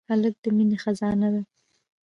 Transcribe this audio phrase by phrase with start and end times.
[0.09, 1.41] هلک د مینې خزانه ده.